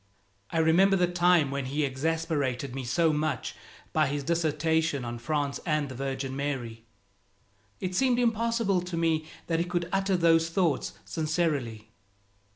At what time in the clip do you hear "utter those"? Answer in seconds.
9.93-10.49